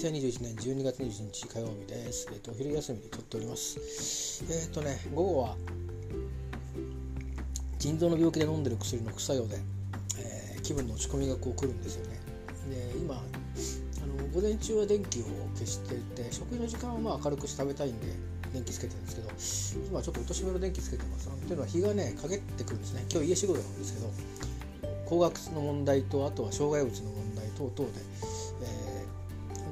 [0.00, 2.26] 2021年12月21日火曜日です。
[2.32, 4.42] えっ、と、お昼休みに撮っております。
[4.48, 5.56] えっ、とね、午後は
[7.78, 9.58] 腎臓の病気で飲んでる薬の副作用で、
[10.18, 12.18] えー、気分の落ち込みがこう来るんですよね。
[12.70, 13.18] で、今、あ
[14.06, 15.24] の午前中は電気を
[15.54, 18.06] 消していて、食事の時間はまあ明るくして食べたいんで、
[18.54, 21.28] 電気つけてるんですけど、今ちょっと落とし目の電気つけてます。
[21.28, 23.04] というのは日がね、陰ってくるんですね。
[23.12, 24.10] 今日家仕事なんですけど、
[25.04, 28.39] 高額の問題と、あとは障害物の問題等々で、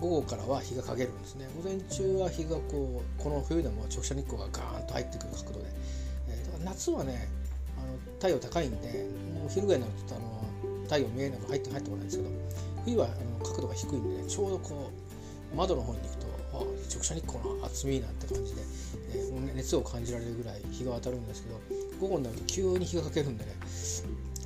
[0.00, 5.66] 午後からは日が陰るんですね午前中は日がこうこの冬でも直射日光がガーンと入ってくる角度で、
[6.28, 7.28] えー、だから夏はね
[7.76, 12.30] あの太陽高いんでもう昼ぐらいになるとあの太陽見えなく入って入ってこないんですけど
[12.84, 13.08] 冬はあ
[13.42, 14.90] の角度が低いんでねちょうどこ
[15.52, 18.62] う窓の方に行くとあ直射日光の厚みなんて感じで、
[19.14, 21.60] えー、熱を感じられるぐらい日が当たるんですけど
[22.00, 23.52] 午後になると急に日がかけるんでね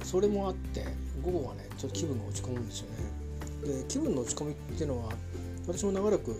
[0.02, 0.84] それもあって
[1.22, 3.22] 午後はねちょっと気分が落ち込むんですよね。
[3.62, 5.12] で気分の落ち込みっていうのは
[5.66, 6.36] 私も長らく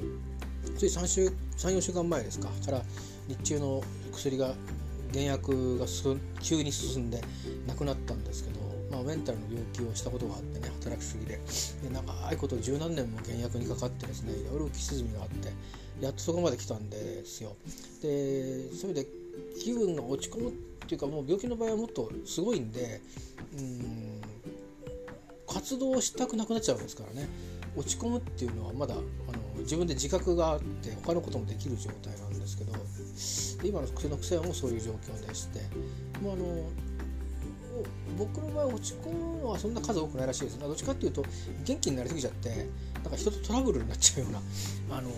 [0.77, 2.83] つい3週34週間前ですかから
[3.29, 4.55] 日中の薬が
[5.13, 5.87] 減薬が
[6.41, 7.21] 急に進んで
[7.67, 11.39] なくなったんですけど、まあ、メンタルの病気をしたことがあってね働きすぎで
[11.83, 15.53] で長いこと十何年も減薬にかかってですねいろいろ浮き沈みがあって
[16.01, 17.55] やっとそこまで来たんですよ。
[18.03, 19.07] でそれで
[19.63, 20.53] 気分が落ち込むっ
[20.89, 23.01] ていうかもう病気の場合はもっとすごいんで
[23.57, 24.21] うん
[25.47, 27.29] 活動したくなくなっちゃうんですからね。
[27.77, 29.05] 落ち込むっていうのはまだあの
[29.61, 32.73] 自分で自覚があって他のこともできる状態なんですけど
[33.67, 35.61] 今の薬の癖はもうそういう状況でして
[36.21, 36.69] もうあの
[38.19, 40.59] 僕の場合落ち込むのはそんな数多くないらしいです。
[40.59, 41.25] どっちかっていうと
[41.65, 42.69] 元気になりすぎちゃって
[43.03, 44.33] なんか人とトラブルになっちゃうよう
[44.93, 45.11] なあの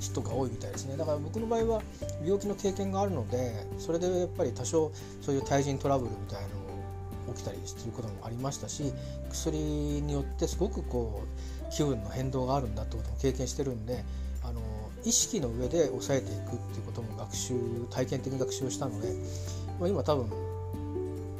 [0.00, 0.96] 人が多いみたいですね。
[0.96, 1.82] だから僕の場合は
[2.24, 8.92] 病気の経験があるのでそれでやっぱり多少そういう対人トラブルみたいなの起きたりすることもありましたし
[9.30, 11.28] 薬によってすごくこう
[11.70, 14.04] 気分の変動があるんだってことも経験してるんで
[14.42, 14.60] あの
[15.04, 17.54] 意識の上で抑えていくっていうことも学習
[17.90, 19.08] 体験的に学習をしたので、
[19.78, 20.30] まあ、今多分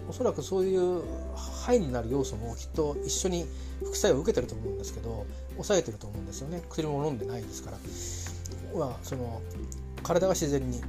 [0.09, 1.03] おそらくそういう
[1.37, 3.47] 肺になる要素もきっと一緒に
[3.81, 6.63] 副作用を受けてると思うんですけど抑えてると思うんですよね。
[6.69, 7.79] 薬も飲んでないですから、
[8.79, 9.41] まあ、その
[10.03, 10.81] 体が自然に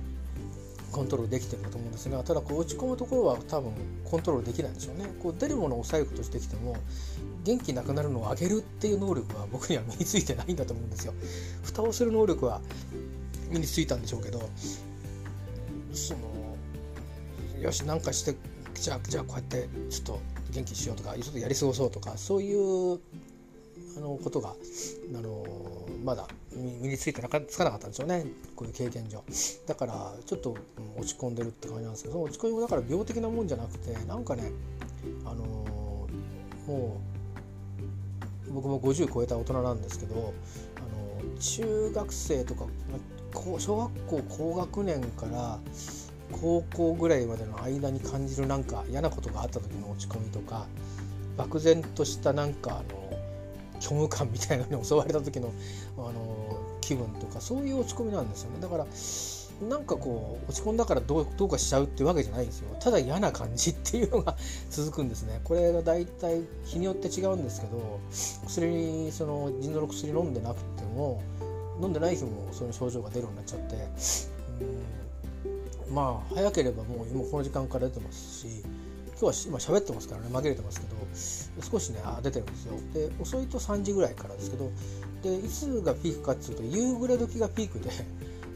[0.91, 3.71] コントロールできてると思うんですがただこう落ち込むところは多分
[4.05, 5.05] コントロールできないんでしょうね。
[5.21, 6.75] こう出るものを抑えることしてきても
[7.43, 11.13] 元気なくなるのを上げるっていう能力は僕には身についてないんだと思うんですよ。
[11.63, 12.61] 蓋をする能力は
[13.49, 14.49] 身についたんでしょうけど
[15.93, 16.19] その
[17.61, 18.35] よし何かして
[18.73, 20.19] じゃあじゃあこうやってちょっと
[20.51, 22.99] 元気しようとかちょっとやり過ごそうとかそういう
[23.97, 24.55] あのことが
[25.15, 25.45] あの
[26.03, 28.25] まだ身についてなかつかなかったんですよね。
[28.55, 29.23] こういう経験上。
[29.67, 30.55] だからちょっと、
[30.95, 34.51] うん、落ち込んでるって感じなんですけどその落ち込みもだから病的なもんじゃなくてなんかね
[35.25, 35.43] あの
[36.67, 37.10] もう
[38.51, 40.33] 僕も50超えた大人なんですけど
[40.77, 42.65] あの中学生とか
[43.59, 45.59] 小学校高学年から
[46.31, 50.67] 高校ぐらいまでの間に感じるなんか嫌なことがあった時の落ち込みとか
[51.37, 53.19] 漠然としたなんかあの
[53.79, 55.51] 虚無感みたいなのに襲われた時の
[55.97, 58.59] あの気分とかそういう落ち込みなんですよね。
[58.59, 58.85] だから
[59.61, 62.75] なんかこう落ち込んだからどうどうかしちゃうっていうわけじゃないんですよ。
[62.79, 64.35] ただ嫌な感じっていうのが
[64.71, 65.39] 続くんですね。
[65.43, 67.99] これが大体日によって違うんですけど
[68.47, 71.21] 薬その腎臓の薬飲んでなくても
[71.81, 73.75] 飲んでない日もそういう症状が出るようになっちゃって
[75.89, 78.47] うんまあ早ければもう今この時間から出てますし
[79.21, 80.95] 今日は今喋ってますからね紛れてますけど
[81.71, 82.73] 少しね出てるんですよ。
[82.93, 84.71] で遅いと3時ぐらいからですけど
[85.21, 87.89] でいつがピークかっていうと夕暮れ時がピークで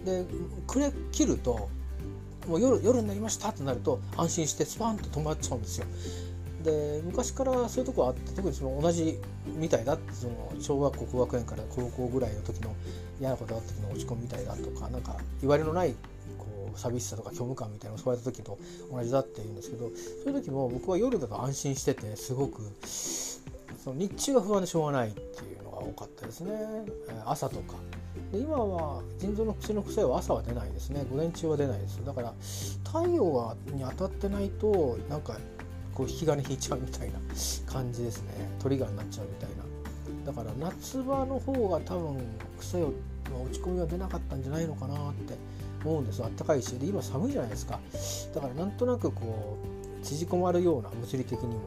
[0.05, 0.25] で
[0.67, 1.69] 暮れ切ると
[2.47, 5.88] もう夜夜になりましたってなると安心してスパンと止まっちゃうんですよ。
[6.63, 12.73] で昔からそういうとこあって特にその同じみたいだってその小学校高学年から高校ぐらいの時の
[13.19, 15.93] 嫌なことがあった時の落ち込みみたいだとかなんか言われのない
[16.39, 18.57] こう寂しさとか虚無感みたいなのを襲われた時と
[18.91, 19.90] 同じだって言うんですけど
[20.23, 26.52] そういう時も僕は夜だと安心しててすごくその日中は不安でしょうがないっていうのが多かったですね。
[27.28, 27.75] 朝とか。
[28.32, 31.06] で今は腎臓の薬の副作用は朝は出ないですね。
[31.09, 32.03] 午前中は出ないです。
[32.06, 32.34] だから
[32.84, 35.38] 太陽はに当たってないとなんか
[35.94, 37.20] こう引き金引いちゃうみたいな
[37.72, 38.50] 感じですね。
[38.59, 39.66] トリガーになっちゃうみたいな。
[40.26, 42.17] だから夏場の方が多分
[42.58, 42.88] 副作用
[43.44, 45.35] 落ち込みは出なかったんじゃないのかなって
[45.84, 46.23] 思うんです。
[46.23, 46.78] あったかいし。
[46.79, 47.79] で今寒いじゃないですか。
[48.34, 49.58] だからなんとなくこ
[50.02, 51.62] う縮こまるような物理的にも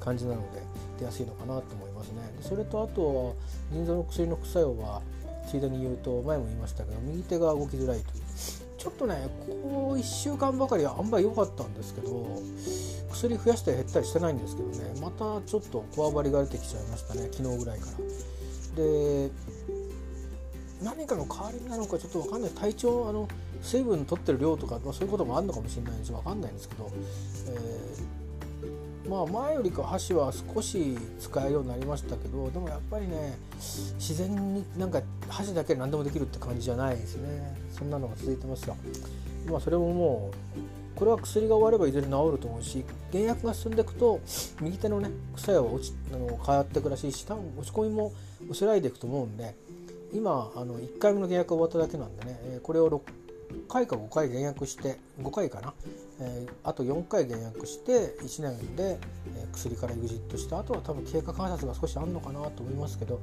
[0.00, 0.62] 感じなので
[0.98, 2.22] 出やすいのかなと思いますね。
[2.40, 3.34] それとあと
[3.72, 5.02] 腎臓の薬の副作用は
[5.46, 8.24] ついでに言うと前も言いましたけど右手が動きづらいという。
[8.78, 12.40] ちょっとねここ1週間ばかりはあんまり良かったんですけど
[13.10, 18.84] 薬増やしたり減ったりしてないんですけどねまたちょっとこわばりが出てきちゃいましたね昨日ぐらいから。
[18.84, 19.30] で
[20.82, 22.50] 何かの代わりなのかちょっと分かんない。
[22.50, 23.26] 体調あの
[23.62, 26.90] 水分取ってる量とか、まあ、そういうこともあるのかもしれないんです分かんないんですけど、
[27.48, 28.25] えー、
[29.08, 38.76] まあ前よりか箸は少し使えるようになりましたけどでもやっぱりね自然になんか箸だけで何でもできるって感じじゃないですねそんなのが続いてますよ。
[39.50, 44.20] まあ、それももうこれは薬が終わればいずれ治ると思うし減薬が進んでいくと
[44.60, 48.12] 右手のね草や落ちあの変わっていくらしいし多分落ち込みも
[48.48, 49.54] 薄らいでいくと思うんで
[50.12, 53.00] 今あの1回目の減薬が終わっただけなんでね、これを6
[53.68, 55.74] 回か5回減薬して5回かな、
[56.20, 58.98] えー、あと4回減薬して1年で、
[59.36, 60.58] え薬からエグジットした。
[60.58, 63.20] あとは多分経過観察が少しあるのかなと思いますけど、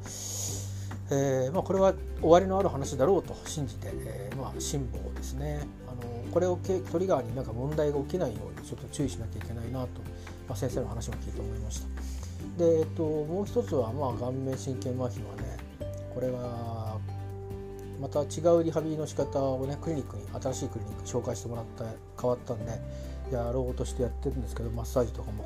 [1.12, 5.68] えーまあ、これは終わりのある話だろうと信じて、えー、まあ辛抱ですね。
[5.88, 6.58] あのこれを
[6.92, 10.02] トリガーになんか問題が起きないようにちょっと注意しなきゃいけないなと、
[10.48, 11.88] まあ、先生の話も聞いて思いました。
[12.58, 15.58] で、えっと、もう一つは、まあ、顔面神経麻痺はね
[16.14, 16.83] これは
[18.04, 21.86] また違うリハビリの仕方をねクリニックに新しいクリニック紹介してもらった
[22.22, 22.72] 変わったんで
[23.32, 25.46] やろうとしてやってるんですけどマッサージとかも、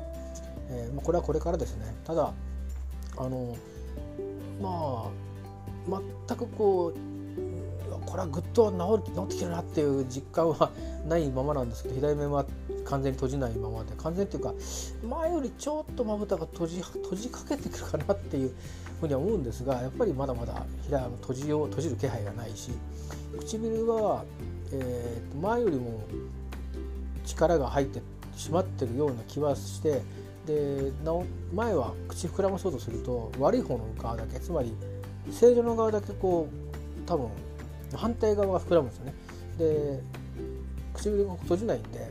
[0.68, 1.94] えーまあ、これはこれからですね。
[2.04, 2.32] ただ
[3.16, 3.56] あの
[4.60, 6.98] まあ全くこう
[7.96, 10.70] これはぐっと治治ってきてるなっていう実感は
[11.06, 12.44] ないままなんですけど左目は
[12.84, 14.54] 完全に閉じないままで完全っていうか
[15.06, 18.54] 前よりちょっとまぶたが閉じ閉じかけてくるかなっていう
[19.00, 20.64] ふうには思うんですがやっぱりまだまだ
[21.20, 22.70] 閉じよう閉じる気配がないし
[23.38, 24.24] 唇は、
[24.72, 26.02] えー、前よりも
[27.24, 28.00] 力が入って
[28.36, 30.02] しまってるような気はして
[30.46, 34.74] でなお前は口膨らまそうとすると悪い方の側だけつまり
[35.30, 37.28] 正常の側だけこう多分
[37.96, 39.14] 反対側が膨らむんですよね。
[39.58, 40.00] で
[40.94, 42.10] 唇が閉じないんで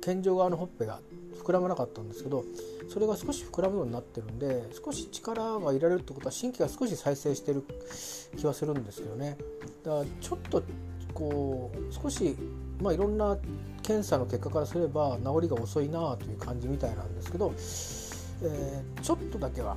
[0.00, 1.00] 健常側のほっぺが
[1.40, 2.44] 膨らまなかったんですけど
[2.88, 7.64] それが少し膨らむようになってるんで少し力が入られるってことは神経が少し再生してる
[8.36, 9.36] 気はするんですけどね
[9.84, 10.62] だからちょっと
[11.14, 12.36] こう少し
[12.80, 13.36] まあいろんな
[13.82, 17.52] 検査の結果からすれば治りが遅いなという感じみたいなんですけど、
[18.42, 19.76] えー、ちょっとだけは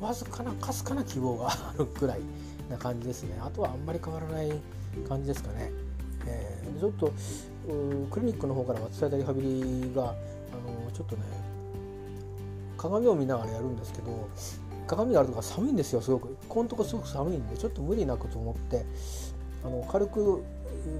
[0.00, 2.20] わずかなかすかな希望があるくらい
[2.70, 3.38] な感じですね。
[3.40, 4.52] あとはあんまり変わらない
[5.08, 5.70] 感じですかね、
[6.26, 7.12] えー、ちょっと
[8.10, 11.22] クリニックの方から渡されたリハビリがあのちょっとね
[12.76, 14.28] 鏡を見ながらやるんですけど
[14.86, 16.28] 鏡があるとか寒いんですよすごく。
[16.28, 18.84] ここのとこすごく寒いんでちょっと無理なくと思って
[19.64, 20.44] あの軽く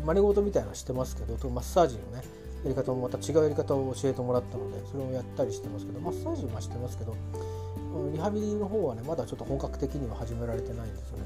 [0.04, 2.22] 真似事みたいなのしてますけどとマッサージのね
[2.64, 7.14] やり方もまた違うやり方を教えてもらったのでそれをやったりしてますけどマッサージはしてますけど
[8.12, 11.24] リハビリの方はねまだちょっと本格的には始められてないんですよね。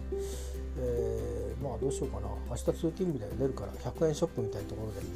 [0.79, 2.29] えー、まあどうしようかな。
[2.51, 5.07] 明日通勤日で出るから100円ショップみたいなところで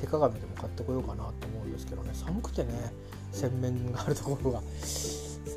[0.00, 2.10] 手鏡でも買ってこようかなと思うんですけどね。
[2.14, 2.92] 寒くてね
[3.32, 4.62] 洗面があるところが、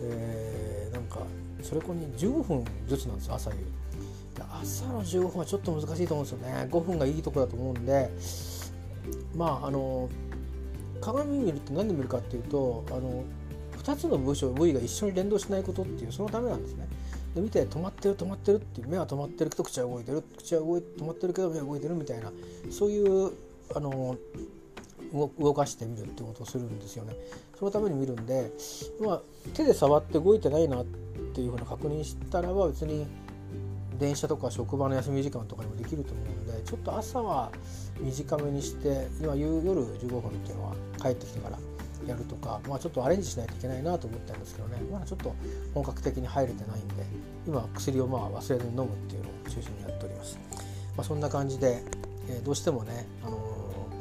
[0.01, 1.19] えー、なんか
[1.61, 3.57] それこに15分ずつなんですよ朝夕。
[4.61, 6.67] 朝の15分はちょっと難しいと思うんですよね。
[6.71, 8.09] 5分がいいとこだと思うんで。
[9.35, 10.09] まああの
[11.01, 13.25] 鏡見るって何で見るかっていうとあの
[13.83, 16.87] 2つの部署部位が一緒に連動しないことっていうそのためなんですね。
[17.35, 22.31] で見て止まってる止まってるって目は止まってるけど口は動いてる口は動い止まってるけど目は動いてるみたいな
[22.69, 23.31] そういう
[23.75, 24.17] あの
[25.39, 27.15] 動かしてみるってことをするんですよね。
[27.57, 28.51] そのために見るんで、
[28.99, 29.21] まあ、
[29.53, 30.85] 手で触って動いてないなっ
[31.33, 33.05] ていうふうな確認したらば別に
[33.99, 37.51] 電車とか職場の休み時間とかにもできると思うのでちょっと朝は
[37.99, 41.57] 短めにして今夕夜15分っていうのは帰ってきてから
[42.07, 44.77] やるとか、まあ、ちょっとアレンジしないといけないなと思ったんですけどね。
[44.91, 45.35] まだちょっと
[45.73, 47.05] 本格的に入れてないんで
[47.47, 50.39] 今薬をまあ忘れずに飲むっていうのを中心にやっております、
[50.95, 51.83] まあ、そんな感じで、
[52.29, 53.37] えー、どうしてもね、あの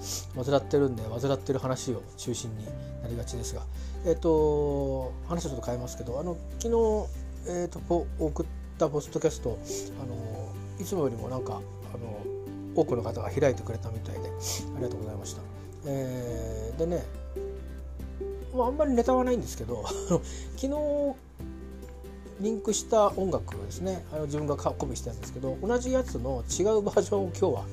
[0.01, 2.67] ー、患ってるんで患ってる話を中心に
[3.03, 3.63] なりがちですが。
[4.05, 7.09] えっ、ー、と話をちょっと変えますけどあの昨日、
[7.49, 8.47] えーと、と送っ
[8.79, 9.59] たポストキャスト、
[10.03, 11.61] あのいつもよりもなんか、
[11.95, 12.19] あの
[12.75, 15.43] 多くの方が開いてくれたみたいでありがとうございました。
[15.87, 17.05] えー、でね
[18.55, 19.85] まあ、あんまりネタはないんですけど
[20.57, 20.71] 昨日
[22.41, 27.65] リンクした音楽ですねあの自分がコピーしたやつですけど同じやつの違うバージョンを今日は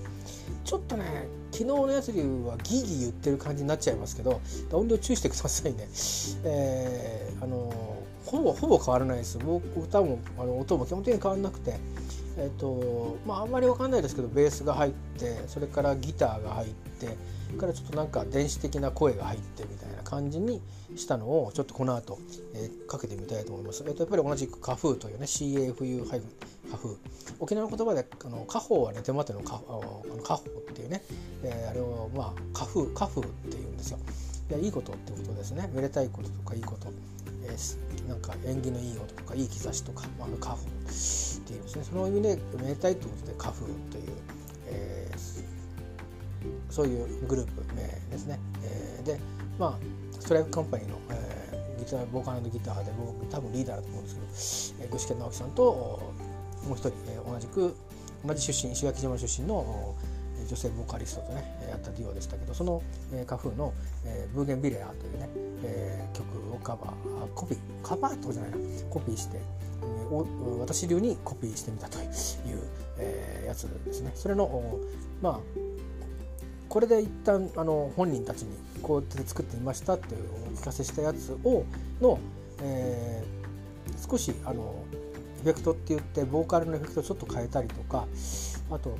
[0.63, 4.39] ちょっとね昨日のやつではギーギー言ってる感じになっちゃいますけど
[4.71, 5.87] 音量注意してくださいね、
[6.43, 7.73] えー、あの
[8.25, 9.39] ほぼほぼ変わらないです。
[9.39, 11.79] 僕歌もあの音も基本的に変わらなくて
[12.37, 17.17] えっ、ー、とまああんまり分かんないですけどベースが入ってそれからギターが入って
[17.57, 20.61] からちょっとなんか電子的な声が入ってみたいな感じに
[20.95, 22.19] したのをちょっとこの後、
[22.53, 23.83] えー、かけてみたいと思います。
[23.85, 26.95] えー、とやっぱり同じく花風というね CAFU- 花風
[27.39, 31.03] 沖縄の言葉であの花宝はね手間手の花あの花宝っていうね、
[31.43, 33.99] えー、あれをまあ花風花風っていうんですよ。
[34.49, 35.69] いやいいことってことですね。
[35.73, 36.91] めでたいこととかいいこと、
[37.43, 40.65] えー、なんか縁起のいい音とかいい兆しとか、まあ、花粉っ
[41.45, 41.83] ていうですね。
[41.83, 43.59] その意味でめでたいということで花粉
[43.91, 44.03] という、
[46.79, 49.19] そういうグループ名ですね、えー、で
[49.59, 56.01] まあストライクカンパニーの、えー、ギターボーカルギターで僕多分リーダーだと思うんですけど、えー、具志堅直樹さんとも
[56.69, 57.75] う一人、えー、同じく
[58.25, 59.93] 同じ出身石垣島出身の
[60.47, 62.81] 女性ボーカリストとねやったデュオでしたけどその、
[63.11, 63.73] えー、カフーの、
[64.05, 65.29] えー、ブーゲンビレアというね、
[65.65, 68.57] えー、曲をカバーコピーカバーってことじゃないな。
[68.89, 72.07] コピーして、えー、私流にコピーしてみたという、
[72.99, 74.13] えー、やつですね。
[74.15, 74.79] それの
[75.21, 75.58] まあ
[76.69, 80.21] これで一旦あの本人たちにこうやって作ってみましたっていう
[80.53, 81.65] お聞かせしたやつを
[81.99, 82.19] の、
[82.61, 84.83] えー、少しあの
[85.41, 88.05] エフェクトって言ってボーカルのエフェクトをちょっと変えたりとか
[88.71, 88.95] あと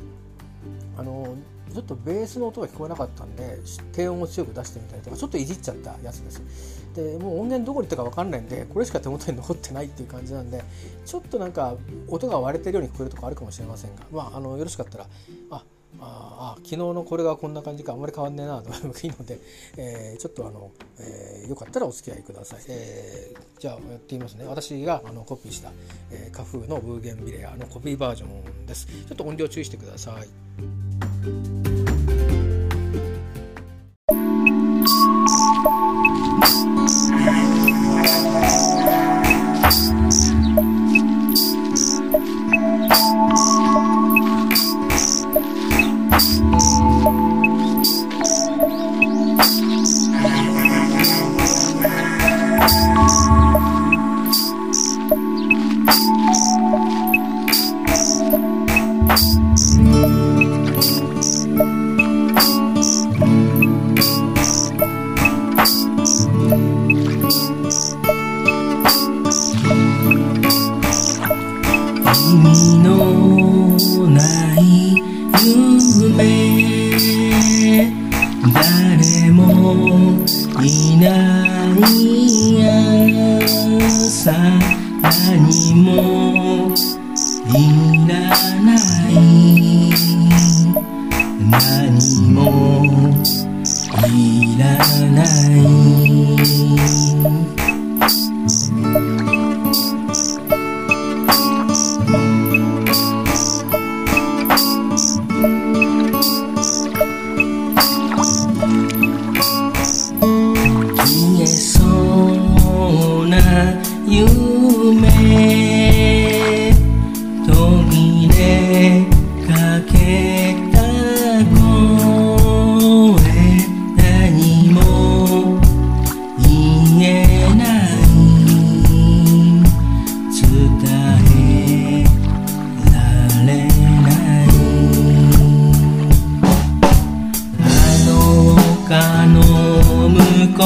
[0.97, 1.35] あの
[1.71, 3.59] ちょっとベースの音が聞こえなかったんで
[3.93, 6.79] 低音を強く出してみたりとかちょっといじっちゃったやつです。
[6.95, 10.63] でもう音源どこに行ったか分かんないんでこれしか手元に残ってないっていう感じなんで
[11.05, 11.75] ちょっとなんか
[12.07, 15.05] 音が割れてるように聞こえるとこあるかもしれませんがまああのよろしかったら
[15.51, 15.63] あ
[15.99, 19.39] ああ昨日のこれがこんな感じかあんまり変わんねえなと思いいので、
[19.77, 24.45] えー、ちょっとあの、えー、よかったらお付き合いください、えー、じゃあやってみますね。
[24.45, 25.71] 私があのコピーした、
[26.11, 28.85] えー、カフーのブーゲンビレアのコピーバージョンです。
[28.85, 31.58] ちょっと音量注意してください。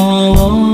[0.03, 0.72] 閉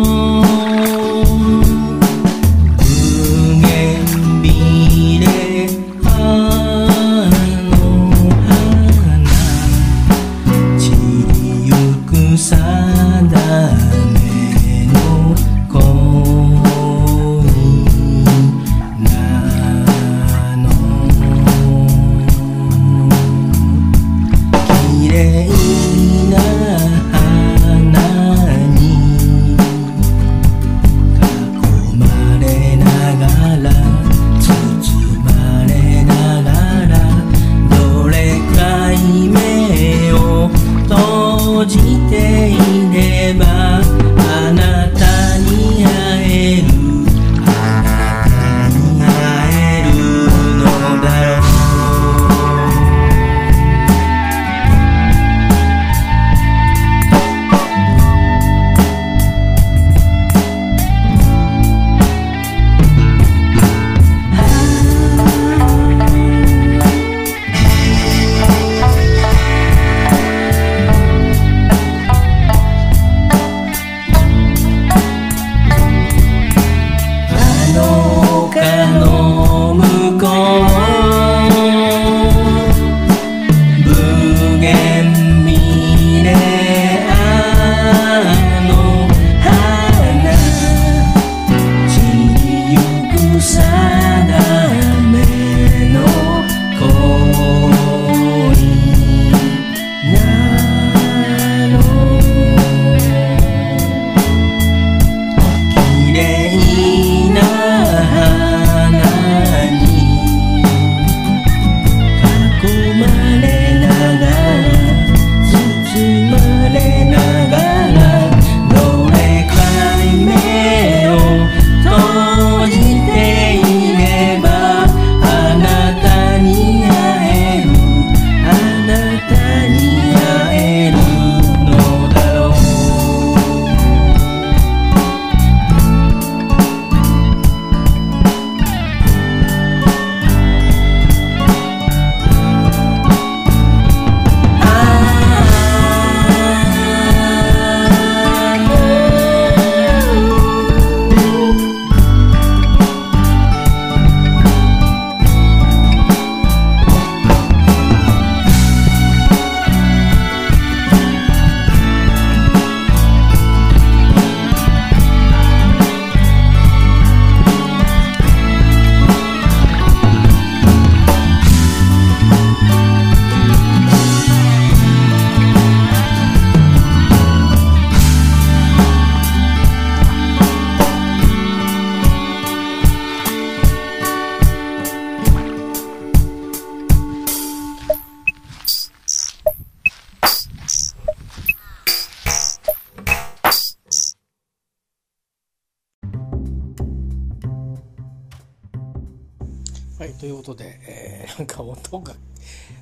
[200.00, 202.16] はいということで、えー、 なんか音が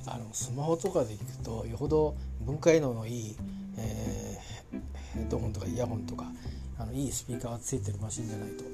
[0.06, 2.14] あのスマホとかで聞くとよほど
[2.46, 3.36] 分解能のいい、
[3.76, 6.30] えー、ヘッドホンとかイヤホンとか
[6.78, 8.64] あのいいスピーカーがついてるマシンじゃないと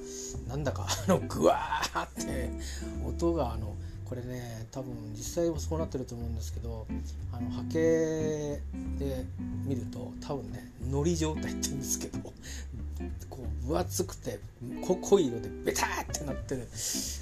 [0.46, 2.50] なんだかあのグワーって
[3.02, 3.74] 音があの
[4.04, 6.86] これね多分実際はそうなってると思うんですけど
[7.32, 8.60] あの波形
[8.98, 9.26] で
[9.64, 12.18] 見ると多分ねのり状態って言うんですけど
[13.66, 14.38] 分厚くて
[14.82, 16.68] 濃い色でベターってなってる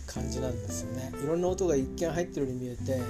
[0.07, 3.01] 感じなんですよねいろんな音が一見入ってるように見えて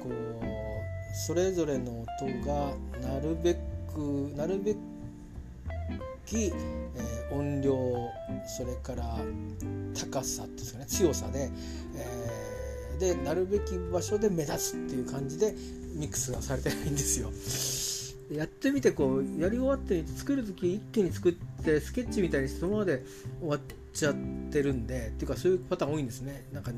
[0.00, 4.74] こうそれぞれの音がなるべくなるべ
[6.26, 7.74] き、えー、音量
[8.46, 9.18] それから
[9.94, 11.50] 高さっていうんですかね強さで、
[11.94, 15.54] えー、でなるべき場所で目立つっていう感じで
[15.94, 17.30] ミックスがされてないんですよ。
[18.30, 21.32] やってみてこうやり終わって作る時一気に作っ
[21.64, 23.04] てスケッチみたいにそのままで
[23.40, 23.60] 終わっ
[23.92, 24.14] ちゃっ
[24.50, 26.44] てるんでっていうかそういうパターン多いんですね。
[26.52, 26.72] なんか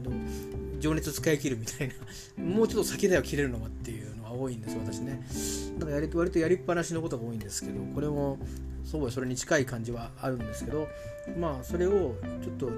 [0.79, 1.95] 情熱使い切るみたいな。
[2.45, 5.23] もうちょっと先だよ切れるのがっていうのが多いんです私ね。
[5.79, 8.39] だからやり割とやりっぱなしのことが多いんですけどこれも
[8.85, 10.89] そうはそれに近い感じはあるんですけど
[11.39, 12.71] まあそれをちょっと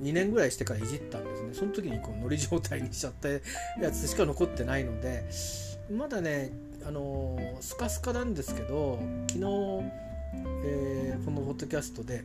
[0.00, 1.48] 2年ぐらいしてからいじったんですね。
[1.52, 3.40] その時にこうノリ状態にしちゃったや
[3.92, 5.24] つしか残ってないので
[5.90, 6.52] まだね
[6.86, 9.44] あのスカスカなんですけど昨日、
[10.64, 12.24] えー、このポッドキャストで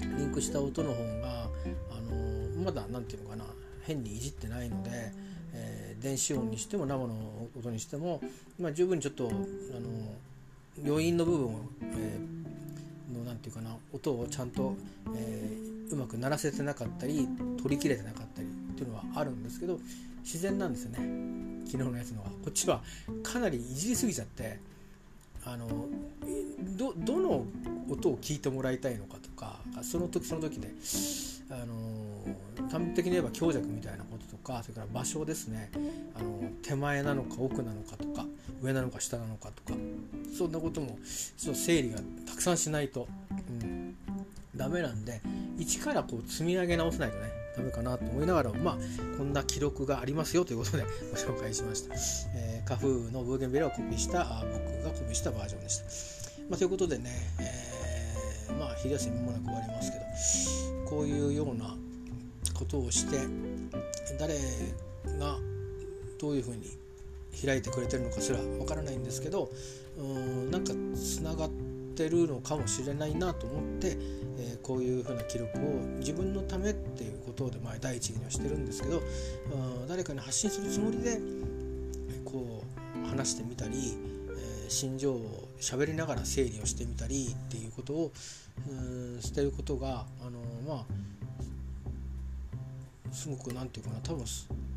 [0.00, 3.44] リンクした音の方が、あのまだ何て言うのかな
[3.86, 4.90] 変にいじってないので、
[5.52, 7.14] えー、電子音にしても生の
[7.58, 8.20] 音にしても、
[8.58, 9.38] まあ、十分ちょっと、あの
[10.84, 11.60] 余韻の部分を、
[11.96, 14.74] えー、のなんていうかな音をちゃんと、
[15.14, 17.28] えー、うまく鳴らせてなかったり
[17.62, 19.78] 取り切れてなかったりっていうのはあるんですけど
[20.22, 20.98] 自然なんですよね。
[21.66, 22.28] 昨日のやつのは。
[22.28, 22.82] こっちは
[23.22, 24.58] かなりいじりすぎちゃって
[25.46, 25.68] あの
[26.76, 27.44] どどの
[27.90, 30.72] 音を聞いてもらいたいのかとかその時その時で
[31.50, 35.70] あの端的に言えば強弱みたいなこととかそれから場所ですね。
[36.18, 38.24] あの手前なのか奥なのかとか
[38.62, 39.78] 上なのか下なのかとか
[40.36, 40.98] そんなことも
[41.36, 43.94] ちょっと整理がたくさんしないと、うん、
[44.56, 45.20] ダメなんで
[45.58, 47.43] 一からこう積み上げ直さないとね。
[47.56, 48.78] ダメかなと思いながらもまあ
[49.16, 51.94] こんな記録がありますよということで ご紹介しました、
[52.34, 55.84] えー、カフーのブーゲンベラをコピーした僕がコピーしたバージョンでした、
[56.50, 60.04] まあ、ということでね、えー、まあ昼休みもなく終わりますけど
[60.90, 61.76] こういうような
[62.54, 63.18] ことをして
[64.18, 64.34] 誰
[65.18, 65.38] が
[66.18, 66.62] どういうふうに
[67.44, 69.50] 開いてくれてるのかすらわからないんですけど
[69.98, 71.50] うんなんかつながっ
[71.96, 73.96] てるのかもしれないなと思って、
[74.38, 75.60] えー、こういうふうな記録を
[75.98, 79.02] 自分のためっていうことで、まあ、第一義にはしてるんですけど
[79.88, 81.20] 誰かに発信するつもりで
[82.24, 82.64] こ
[83.04, 83.96] う話してみたり、
[84.30, 88.12] えー、心情を喋りながら整理をしてみたりっていうことを
[88.68, 90.84] うんしてることがあのまあ
[93.12, 94.24] すごく何て言うかな多分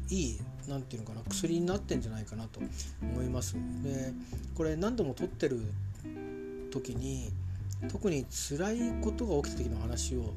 [0.10, 2.60] いい何て言うのかな薬になってんじゃないかなと
[3.02, 3.56] 思います。
[3.84, 4.14] で
[4.56, 5.60] これ何度も取ってる
[6.72, 7.32] 時に
[7.90, 10.34] 特に辛いことが起きた時の話を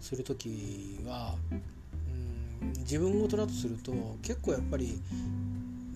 [0.00, 5.00] する時はうん自分事だとすると結構やっぱり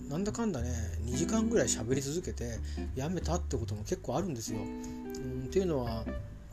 [0.09, 0.69] なんだかんだね
[1.05, 2.59] 2時間ぐらい喋り続けて
[2.95, 4.59] やめたってことも結構あるんですよ。
[4.59, 6.03] うんっていうのは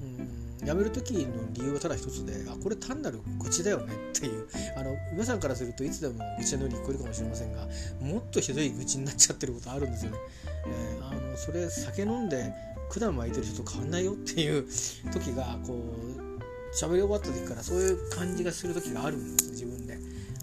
[0.00, 7.66] うん辞める時の理由はただ一つであこれ単なる愚痴だよねっていうあの皆さんからするといつでも愚痴のように聞こえるかもしれませんが
[8.00, 10.18] もっとひどい愚痴になっちゃってることあるんですよね。
[10.66, 12.52] えー、あのそれ酒飲んで
[12.98, 14.66] 管巻いてる人と変わんないよっていう
[15.12, 19.98] 時がこう喋り終わった時からそういう感じがする時があるんです自分で。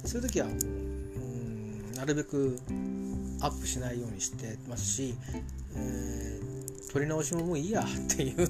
[0.05, 2.57] そういう時はうんなるべく
[3.41, 5.15] アップしないようにしてますし、
[5.75, 8.49] えー、撮り直しももういいやっていう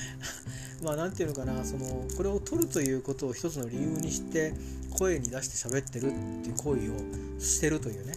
[0.82, 4.54] まあ何て言うのかなそのこれを撮るということを一つの理由にして
[4.90, 6.10] 声に出して喋ってるっ
[6.42, 8.14] ていう行為をしてるというね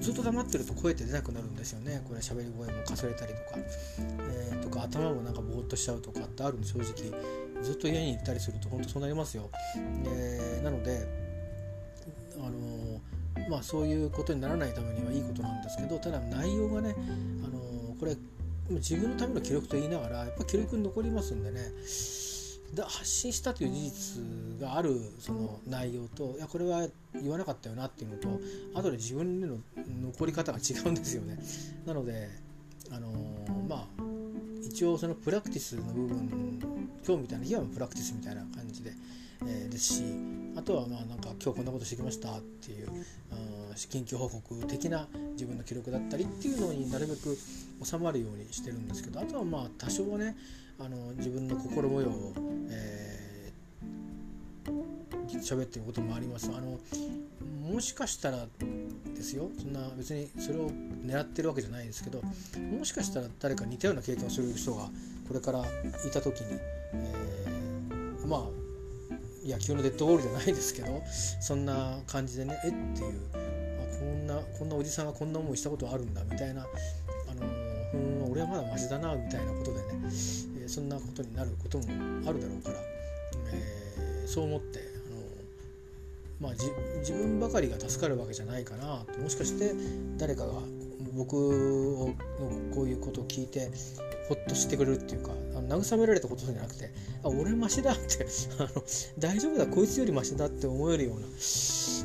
[0.00, 2.02] ずっと黙ってると声って出なくなるんですよね。
[2.06, 3.58] これ喋り声もかすれたりとか、
[3.98, 7.48] えー、とか頭もなんかぼーっとしちゃうとかってあるんで正直。
[7.62, 9.50] ずっと家に行ったりすると本当そうなりますよ、
[10.06, 11.06] えー、なので
[12.36, 16.94] あのまあそういうことにならないためにはいいことなんですけどただ内容がね
[17.44, 18.16] あのこれ
[18.70, 21.72] 自分のための記録と言いながらやっぱ記録に残りますんでね。
[22.74, 28.28] だ発信したという事実があるその内容といやこれは言わなかったよなっていうのと
[28.74, 29.56] 後で自分での
[30.02, 31.38] 残り方が違うんですよね。
[31.86, 32.28] なので
[32.90, 33.86] あのー、まあ
[34.62, 36.60] 一応そのプラクティスの部分
[37.06, 38.92] 今日みたいな日はプラクティスみたいな感じで、
[39.46, 40.02] えー、ですし
[40.56, 42.88] あとはまあなんか今日こんなことしてきましたっていう、
[43.88, 47.38] 近況報告的な自分の記録だったりっていうのになるべく
[47.82, 50.36] 収まるようにしてるんですけどあとはまあ多少はね
[50.80, 52.34] あの自分の心模様を、
[52.70, 56.50] えー、喋ってることもあります。
[56.56, 56.78] あの
[57.72, 58.46] もしかしたら
[59.14, 59.50] ですよ。
[59.58, 60.70] そんな別にそれを
[61.04, 64.88] 狙ってるわけじゃないですけどもしかしたら誰か似たような経験をする人が
[65.26, 65.64] これからい
[66.12, 66.58] た時に、
[66.94, 68.40] えー、まあ
[69.46, 71.02] 野球のデッドボールじゃないですけど
[71.40, 72.70] そんな感じでねえっ？
[72.70, 73.36] ていうあ
[73.98, 76.64] こんなこんなおじさんがこんな思いしたことあるんだみたいな、あ
[77.34, 80.10] のー、俺はまだマシだなみたいなことでね、
[80.68, 81.84] そんなことになることも
[82.26, 82.76] あるだろうから、
[83.52, 84.78] えー、そう思って
[86.40, 89.18] あのまあ、自分ばかりが助かるわけじゃないかなと。
[89.18, 89.72] もしかして
[90.18, 90.52] 誰かが
[91.16, 92.14] 僕の
[92.72, 93.70] こういうことを聞いて
[94.28, 96.90] ほっとしてくれるっていうかあの慰められたことじゃなくて
[97.24, 98.26] あ俺マシだって
[98.58, 98.68] あの
[99.18, 101.26] 大丈夫だこいつよりマシだって思えるような、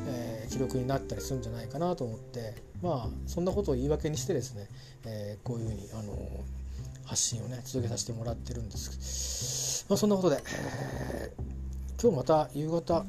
[0.08, 4.68] えー、記録になったりするんじゃないかなと思ってまあそんなことを言い訳にしてですね、
[5.04, 6.16] えー、こういうふうにあの
[7.04, 10.42] 発信をね続けさせてもらってるんです、まあ、そんなことで、
[12.02, 13.04] 今日また夕方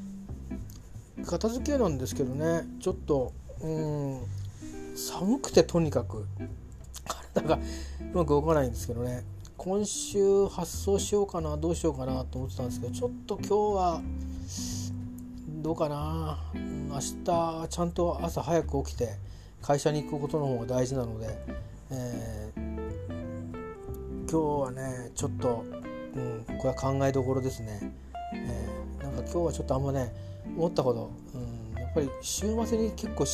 [1.24, 4.20] 片付けなんですけどねちょっとうん
[4.96, 6.26] 寒くてとにかく
[7.34, 7.58] 体が
[8.12, 9.24] うまく動かないんですけどね
[9.56, 14.02] 今週発送しようかなどうしようかなと思ってたんですけどちょっと今日は
[15.62, 19.14] どうかな明日ちゃんと朝早く起きて
[19.62, 21.36] 会社に行くことの方が大事なので、
[21.90, 23.05] えー、
[24.28, 25.64] 今日はねちょっと、
[26.14, 27.92] うん、これは考えどころですね、
[28.34, 30.12] えー、なんか今日はちょっとあんまね
[30.56, 33.24] 思ったほど、うん、やっぱり週末に結構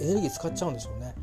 [0.00, 1.14] エネルギー使っちゃうんでしょうね。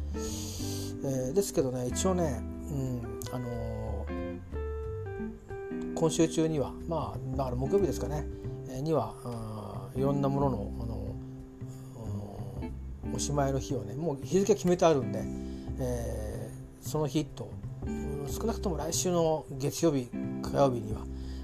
[1.04, 8.26] えー、ですけどね一応ね、うんあのー、今週中にはまあだから木曜日ですかね、
[8.70, 15.24] えー、にはあいろんなものの、あのー、おしまいの日をねもう日付決めてあるんで、
[15.80, 17.52] えー、その日と
[18.28, 20.10] 少なくとも来週の月曜日
[20.42, 21.02] 火曜日には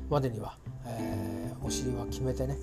[0.09, 2.57] までには、えー、お尻は決めてね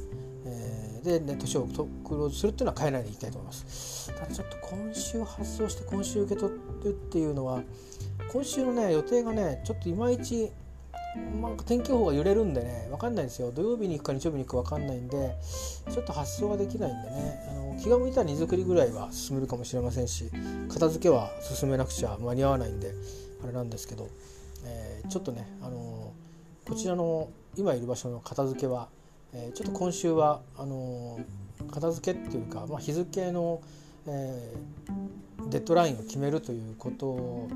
[1.03, 4.13] でネットショーをクローズするっていうのは変えないでいきたいと思います。
[4.13, 6.53] ただちょっと今週発送して今週受け取
[6.85, 7.63] るっていうのは
[8.33, 10.51] 今週のね予定がねちょっといまいち
[11.41, 13.51] なんか天気予報が揺れるんでね分かんないんですよ。
[13.51, 15.35] 土曜日に行くか日曜日に行くか分かんないんで
[15.91, 20.31] ちょっと発送ができないんでねあの気が向いたら荷造りぐらいは進めるかもしれませんし
[20.69, 22.93] 片付けは進めなくちゃ間に合わないんで
[23.42, 24.09] あれなんですけど、
[24.64, 26.12] えー、ちょっとね、あの
[26.66, 28.88] こちらの今いる場所の片付けは
[29.33, 31.20] えー、ちょっと今週はあの、
[31.70, 33.61] 片付けっていうか、まあ、日付の、
[34.07, 37.48] えー、デッドラインを決めるということ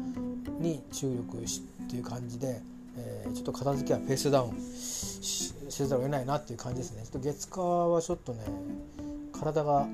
[0.61, 2.61] に注力しっていう感じで、
[2.97, 7.03] えちょっと片付けはペースダウンせざるを得ないなっていう感じですね。
[7.03, 8.45] ちょっと月火はちょっとね
[9.33, 9.89] 体が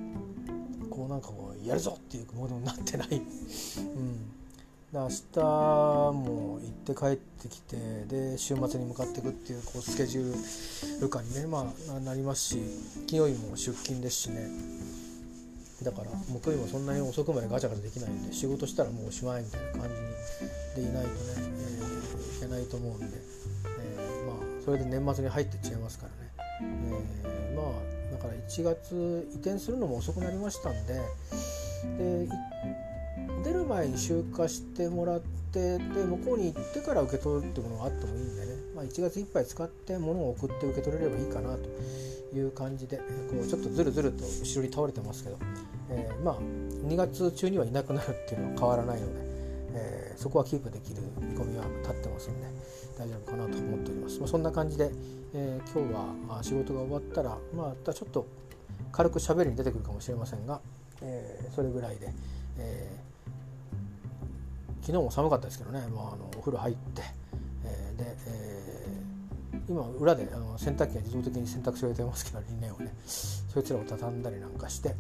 [0.91, 4.33] こうなんかこうやるぞっていうモードになってない、うん
[4.93, 7.77] で明日も行って帰ってきて
[8.09, 12.59] で週末に向かっていくっていうこうスケジュール感にね、まあ、なりますし
[13.07, 14.49] 金曜日も出勤ですしね。
[15.85, 19.89] だから木曜日もそんなに遅くまでガチャガチャできないんで仕事したらもうおしまいみたいな感
[20.77, 26.31] じでいないとね、えー、いけないと思うんで、えー、まあそれで年末に入ってっちゃいますからね、
[27.25, 31.01] えー、まあだから1月移転するのも遅くなりましたんで
[31.97, 32.29] で
[33.45, 41.69] 出る前に集荷してもらってで向こうに行ってから受け取るってものがあってもいいんでね、まあ、1月いっぱい使って物を送って受け取れればいいかなと
[42.37, 43.05] いう感じでこ
[43.43, 45.39] うちょっとずるずると後ろに倒れてますけど、
[45.91, 49.13] えー、まあ2月中にはいなくなるっていうのは変わらないので、
[49.75, 52.47] えー、そこはキープできる見込みは立ってますんで
[52.99, 54.91] 大丈夫かなと思っております、まあ、そんな感じで、
[55.35, 58.27] えー、今日は仕事が終わったらまあちょっと
[58.93, 60.61] 軽く喋りに出てくるかもしれませんが、
[61.03, 62.13] えー、それぐらいで、
[62.59, 63.01] えー
[64.83, 67.03] 昨日も寒かったですけどね、まあ、あのお風呂入って、
[67.65, 74.97] えー、で、えー、今裏であの洗濯機が自動的に洗濯してくれてますけどリネンをねそいつらを畳んだりなんかしてで、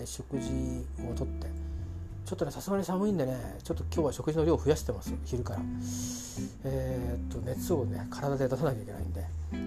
[0.00, 0.50] えー、食事
[1.10, 1.46] をとって
[2.26, 5.60] ちょっとねさすがに寒いんでねちょっと今日は食事の量を増やしてます昼から。
[6.64, 9.24] えー、っと熱をね体で出さなきゃいけないんで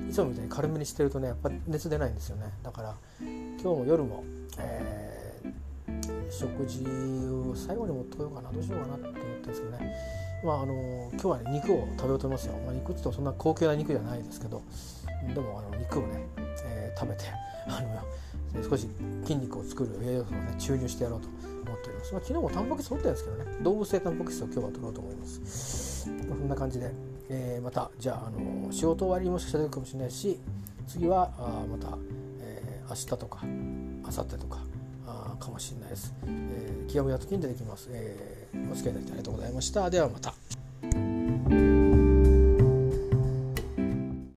[0.07, 2.45] いつもみたいに軽めにしてるとねやっぱ熱出ないんですよね。
[2.61, 4.23] だから今日も夜も、
[4.59, 9.95] えー食事を最後に持ってこようかなどうしようかなって思ってるんですけどね。
[10.43, 14.61] まああの今日はね肉を食べようと思いますよ、まあ、肉って言ってもそんな高級な肉じゃないですけど。
[15.27, 16.25] でもあの肉をね、
[16.65, 17.25] えー、食べて
[17.67, 18.87] あの少し
[19.23, 23.45] 筋肉を作る栄養素をね注入してやろうと思っております、まあ、昨日もタンパク質取ったんですけどね。
[23.61, 26.09] 動物性タンパク質を今日は取ろうと思います。
[26.09, 26.91] まあ、そんな感じで、
[27.29, 30.39] えー、またじゃああの仕事終わりにもしかしたら出るかもしれないし
[30.87, 31.97] 次はあまた、
[32.39, 34.59] えー、明日とか明後日とか
[35.39, 36.13] かもしれないです。
[36.25, 37.89] えー、気が向いた時に出てきます。
[37.91, 39.89] えー、お付き合いいただきありがとうございました。
[39.89, 41.68] ではまた。